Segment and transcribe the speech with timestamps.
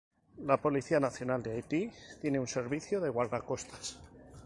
[0.39, 3.99] La Policía Nacional de Haití tiene un servicio de guardacostas.